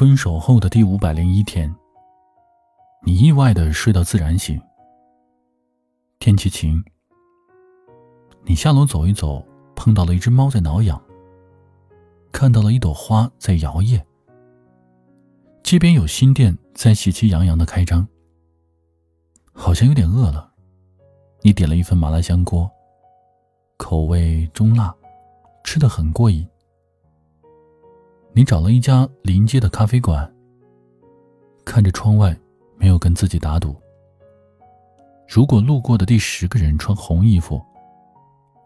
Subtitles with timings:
[0.00, 1.70] 分手后的第五百零一天，
[3.04, 4.58] 你意外的睡到自然醒。
[6.18, 6.82] 天气晴，
[8.44, 9.44] 你下楼走一走，
[9.76, 10.98] 碰到了一只猫在挠痒。
[12.32, 14.02] 看到了一朵花在摇曳。
[15.62, 18.08] 街边有新店在喜气洋洋的开张。
[19.52, 20.50] 好像有点饿了，
[21.42, 22.70] 你点了一份麻辣香锅，
[23.76, 24.96] 口味中辣，
[25.62, 26.48] 吃的很过瘾。
[28.32, 30.32] 你找了一家临街的咖啡馆，
[31.64, 32.36] 看着窗外，
[32.76, 33.74] 没有跟自己打赌。
[35.28, 37.60] 如果路过的第十个人穿红衣服，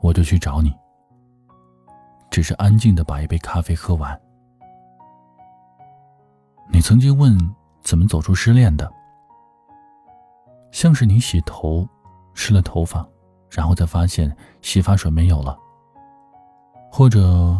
[0.00, 0.72] 我就去找你。
[2.30, 4.20] 只是安静的把一杯咖啡喝完。
[6.70, 7.38] 你曾经问
[7.80, 8.90] 怎么走出失恋的？
[10.72, 11.88] 像是你洗头，
[12.34, 13.06] 湿了头发，
[13.48, 15.56] 然后再发现洗发水没有了；
[16.90, 17.58] 或者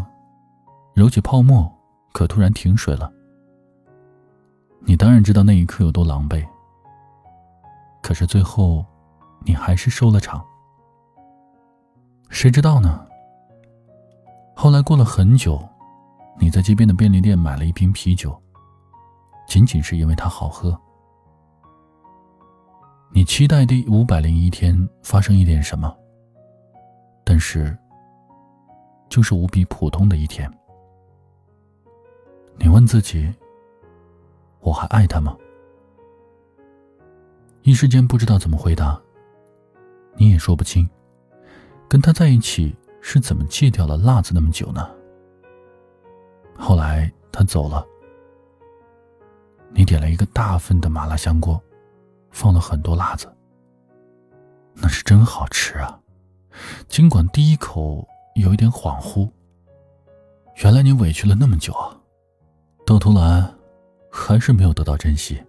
[0.94, 1.70] 揉起泡沫，
[2.14, 3.12] 可突然停水了。
[4.86, 6.46] 你当然知道那一刻有多狼狈，
[8.00, 8.86] 可是最后，
[9.44, 10.42] 你还是收了场。
[12.30, 13.04] 谁知道呢？
[14.54, 15.60] 后来过了很久，
[16.38, 18.40] 你在街边的便利店买了一瓶啤酒，
[19.48, 20.80] 仅仅是因为它好喝。
[23.12, 25.92] 你期待第五百零一天发生一点什么，
[27.24, 27.76] 但是，
[29.08, 30.48] 就是无比普通的一天。
[32.56, 33.32] 你问自己：
[34.60, 35.36] 我还爱他吗？
[37.62, 39.00] 一时间不知道怎么回答。
[40.16, 40.88] 你也说不清，
[41.88, 44.88] 跟他在一起是怎么戒掉了辣子那么久呢？
[46.56, 47.86] 后来他走了，
[49.70, 51.60] 你点了一个大份的麻辣香锅。
[52.30, 53.32] 放了很多辣子，
[54.74, 56.00] 那是真好吃啊！
[56.88, 59.30] 尽管第一口有一点恍惚，
[60.56, 61.96] 原来你委屈了那么久啊，
[62.86, 63.48] 到头来
[64.10, 65.42] 还是没有得到珍惜。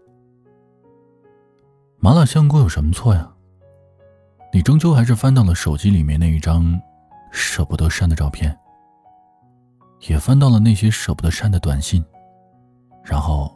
[1.98, 3.32] 麻辣香锅有什么错呀？
[4.54, 6.80] 你终究还是翻到了手机里面那一张
[7.32, 8.58] 舍不得删的照片，
[10.08, 12.04] 也翻到了那些舍不得删的短信，
[13.04, 13.54] 然后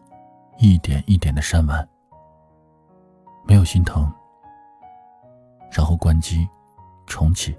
[0.57, 1.87] 一点一点的删完。
[3.47, 4.11] 没有心疼，
[5.71, 6.45] 然后关机，
[7.07, 7.55] 重启，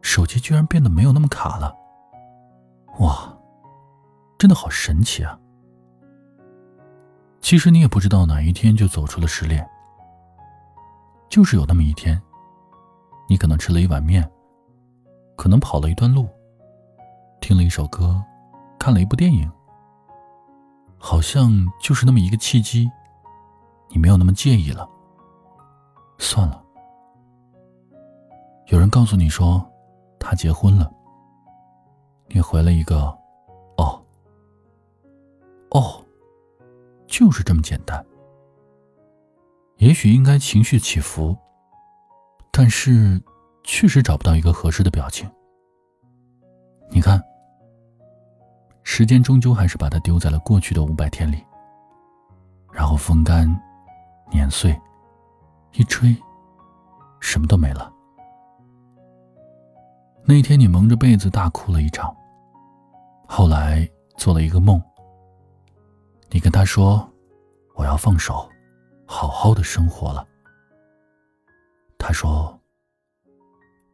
[0.00, 1.76] 手机居然变得没有那么卡了。
[3.00, 3.37] 哇，
[4.38, 5.36] 真的好神奇啊！
[7.40, 9.68] 其实你也不知道哪一天就走出了失恋，
[11.28, 12.20] 就是有那么一天，
[13.28, 14.30] 你可能吃了一碗面，
[15.36, 16.28] 可能跑了一段路，
[17.40, 18.22] 听了一首歌，
[18.78, 19.50] 看了一部电影，
[20.98, 21.50] 好像
[21.82, 22.88] 就是那么一个契机。
[23.90, 24.88] 你没有那么介意了，
[26.18, 26.62] 算了。
[28.66, 29.66] 有人告诉你说
[30.20, 30.92] 他结婚了，
[32.28, 33.17] 你回了一个“，
[35.70, 36.04] 哦”，
[37.06, 38.04] 就是这么简单。
[39.76, 41.36] 也许应该情绪起伏，
[42.50, 43.22] 但是
[43.62, 45.30] 确实找不到一个合适的表情。
[46.90, 47.22] 你看，
[48.82, 51.44] 时间终究还是把它丢在了过去的五百天里，
[52.72, 53.48] 然后风干。
[54.30, 54.78] 碾碎，
[55.72, 56.14] 一吹，
[57.18, 57.90] 什么都没了。
[60.22, 62.14] 那天你蒙着被子大哭了一场。
[63.26, 64.78] 后来做了一个梦，
[66.30, 67.10] 你跟他说
[67.74, 68.48] ：“我要放手，
[69.06, 70.26] 好好的生活了。”
[71.98, 72.60] 他说：“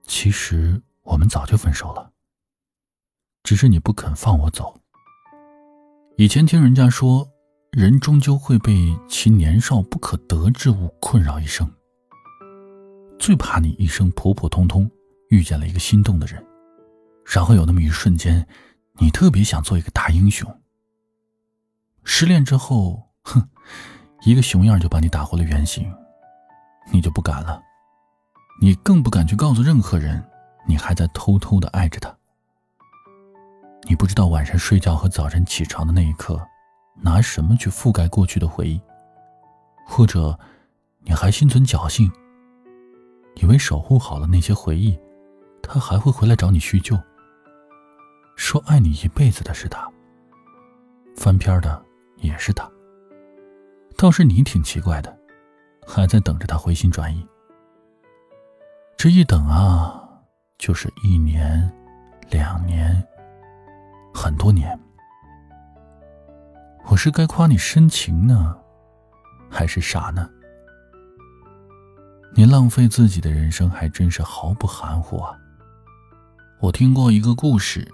[0.07, 2.11] 其实我们早就分手了，
[3.43, 4.79] 只是你不肯放我走。”
[6.19, 7.29] 以前听人家说。
[7.77, 11.69] 人终究会被其年少不可得之物困扰一生。
[13.19, 14.89] 最怕你一生普普通通
[15.31, 16.41] 遇见了一个心动的人，
[17.27, 18.47] 然后有那么一瞬间，
[19.01, 20.49] 你特别想做一个大英雄。
[22.05, 23.49] 失恋之后，哼，
[24.25, 25.93] 一个熊样就把你打回了原形，
[26.93, 27.61] 你就不敢了，
[28.61, 30.23] 你更不敢去告诉任何人，
[30.67, 32.15] 你还在偷偷的爱着他。
[33.89, 36.41] 你不知道晚上睡觉和早晨起床的那一刻。
[37.03, 38.81] 拿什么去覆盖过去的回忆？
[39.85, 40.39] 或者，
[41.01, 42.09] 你还心存侥幸，
[43.35, 44.97] 以为守护好了那些回忆，
[45.61, 46.97] 他还会回来找你叙旧，
[48.37, 49.91] 说爱你一辈子的是他，
[51.17, 51.84] 翻篇的
[52.17, 52.71] 也是他。
[53.97, 55.17] 倒是你挺奇怪的，
[55.87, 57.27] 还在等着他回心转意。
[58.97, 60.03] 这一等啊，
[60.59, 61.71] 就是一年、
[62.31, 63.03] 两年、
[64.13, 64.79] 很多年。
[66.87, 68.57] 我是该夸你深情呢，
[69.51, 70.29] 还是傻呢？
[72.37, 75.39] 你浪费自己的人生还真是毫不含糊啊！
[76.61, 77.87] 我听过一个故事，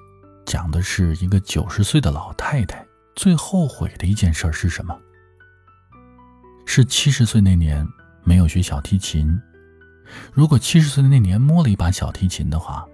[0.47, 2.85] 讲的是一个九十岁的老太太
[3.15, 4.97] 最后悔的一件事是什么？
[6.67, 7.87] 是七十岁那年
[8.23, 9.41] 没有学小提琴。
[10.33, 12.87] 如果七十岁那年摸了一把小提琴的话，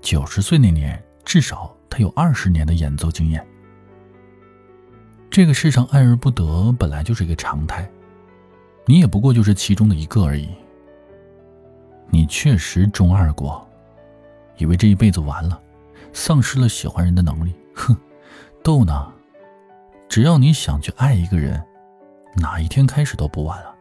[0.00, 3.46] 九十岁那年至少他有二十年的演奏经验。
[5.30, 7.88] 这个世上爱而不得本来就是一个常态，
[8.86, 10.48] 你也不过就是其中的一个而已。
[12.10, 13.68] 你确实中二过，
[14.56, 15.60] 以为这一辈子完了，
[16.14, 17.54] 丧失了喜欢人的能力。
[17.74, 17.94] 哼，
[18.64, 19.12] 逗呢！
[20.08, 21.62] 只要你想去爱一个人，
[22.36, 23.74] 哪一天开始都不晚了。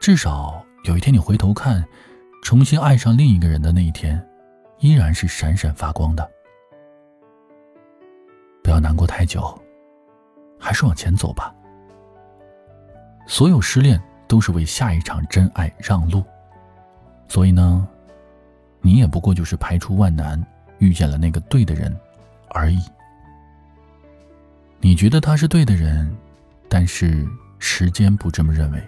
[0.00, 1.84] 至少有一天你回头看，
[2.42, 4.22] 重新爱上另一个人的那一天，
[4.80, 6.28] 依然是闪闪发光的。
[8.62, 9.56] 不要难过太久，
[10.58, 11.54] 还是往前走吧。
[13.26, 16.24] 所有失恋都是为下一场真爱让路。
[17.28, 17.86] 所以呢，
[18.80, 20.44] 你也不过就是排除万难
[20.78, 21.96] 遇见了那个对的人
[22.50, 22.80] 而已。
[24.80, 26.16] 你觉得他是对的人，
[26.68, 27.28] 但是
[27.58, 28.82] 时间不这么认为。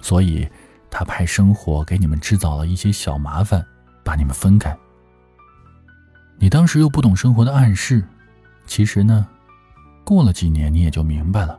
[0.00, 0.48] 所以，
[0.90, 3.64] 他派生活给你们制造了一些小麻烦，
[4.04, 4.76] 把你们分开。
[6.38, 8.02] 你当时又不懂生活的暗示，
[8.66, 9.26] 其实呢，
[10.04, 11.58] 过了几年你也就明白了，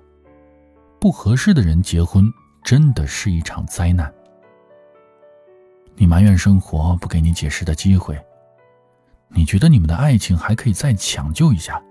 [1.01, 2.31] 不合适的人结婚
[2.63, 4.12] 真的是一场灾难。
[5.95, 8.18] 你埋怨生活不给你解释的机会，
[9.27, 11.83] 你觉得你们的爱情还可以再抢救一下。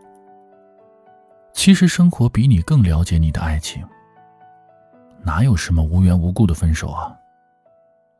[1.68, 3.86] 其实生活比你更了解你的爱情，
[5.22, 7.14] 哪有什么无缘无故的分手啊？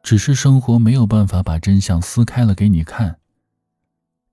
[0.02, 3.18] 只是生活没有办法把真相撕开了给你看，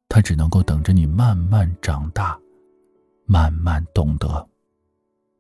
[0.10, 2.38] 他只能够等着你慢慢长大，
[3.26, 4.46] 慢慢懂得。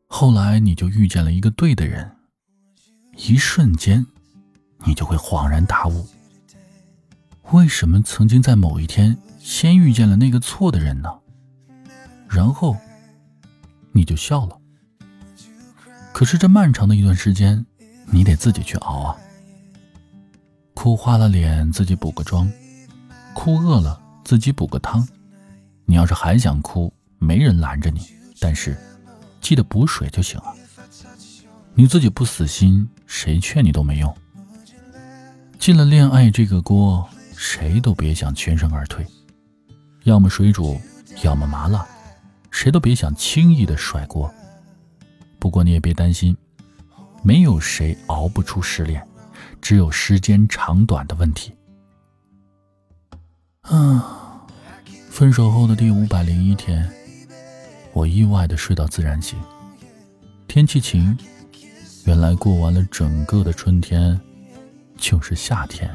[0.07, 2.09] 后来你就遇见了一个对的人，
[3.17, 4.07] 一瞬间。
[4.85, 6.07] 你就会恍然大悟，
[7.51, 11.09] 为什么曾经在某一天先遇见了那个错的人呢？
[12.29, 12.77] 然后
[13.95, 14.59] 你就笑了。
[16.11, 17.65] 可是这漫长的一段时间，
[18.11, 19.15] 你得自己去熬啊。
[20.73, 22.45] 哭花了脸，自己补个妆；
[23.33, 25.07] 哭饿了，自己补个汤。
[25.85, 28.01] 你要是还想哭，没人拦着你，
[28.39, 28.77] 但是
[29.39, 30.53] 记得补水就行了。
[31.73, 34.13] 你自己不死心，谁劝你都没用。
[35.57, 39.05] 进了恋爱这个锅，谁都别想全身而退，
[40.03, 40.79] 要么水煮，
[41.23, 41.85] 要么麻辣，
[42.55, 44.33] 谁都别想轻易的甩锅。
[45.39, 46.35] 不过你也别担心，
[47.21, 49.05] 没有谁熬不出失恋，
[49.61, 51.53] 只有时间长短的问题。
[53.59, 54.47] 啊，
[55.09, 56.89] 分手后的第五百零一天，
[57.91, 59.37] 我意外的睡到自然醒，
[60.47, 61.15] 天气晴，
[62.05, 64.17] 原来过完了整个的春天。
[64.97, 65.93] 就是夏天。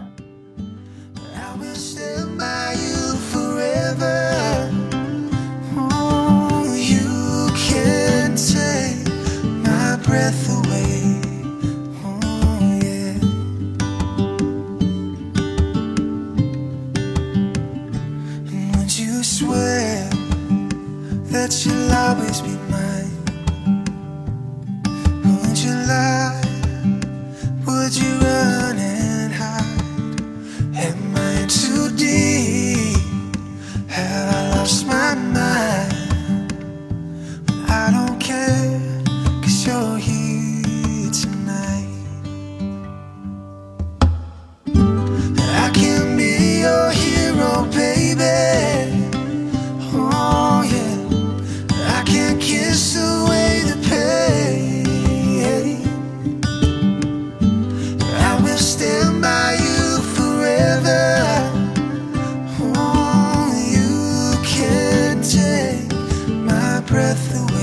[67.28, 67.59] the way.